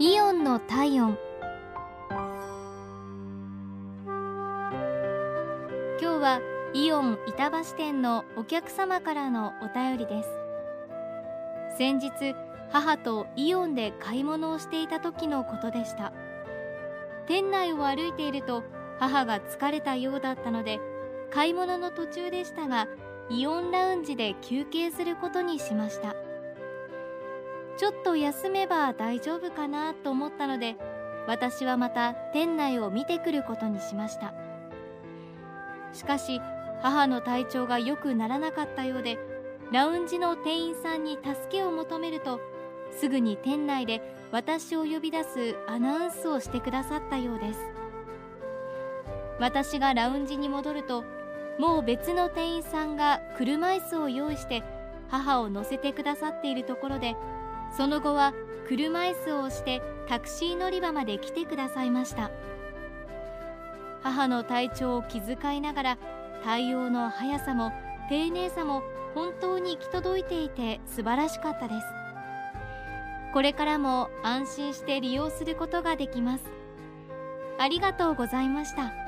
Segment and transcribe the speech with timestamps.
[0.00, 1.18] イオンの体温。
[6.00, 6.40] 今日は
[6.72, 10.28] イオン板橋店のお客様からのお便りです。
[11.78, 12.12] 先日
[12.70, 16.12] 母とイオンで買い物をしていた時のことでした。
[17.26, 18.62] 店内を歩いていると
[19.00, 20.78] 母が疲れたようだったので
[21.32, 22.86] 買い物の途中でしたが
[23.30, 26.14] イオンラウンジで休憩することにしました。
[27.78, 30.76] ちょっと休めば大丈夫かなと思ったので
[31.28, 34.34] 私はまた店内を見てくることにしました。
[35.92, 36.40] しかし
[36.82, 39.18] 母の体調が良くならなかったようで
[39.72, 42.40] ラウンジの店員さんに助けを求めると
[42.90, 44.00] すぐに店内で
[44.32, 47.60] 私を呼び出すアナウンスをしてくださったようです。
[49.38, 51.04] 私がラウンジに戻ると
[51.58, 54.64] もう別の店員さんが車椅子を用意して
[55.08, 57.14] 母を乗せてくださっているところで
[57.76, 58.32] その後は
[58.66, 62.30] 車椅子を押してタクシー乗り場まで来てくださいました。
[64.02, 65.98] 母の体調を気遣いながら
[66.44, 67.72] 対応の速さも
[68.08, 68.82] 丁寧さも
[69.14, 71.86] 本当に行き届いていて素晴らしかったです。
[73.32, 76.44] これからも安心して利用することができます。
[77.58, 79.07] ありがとうございました。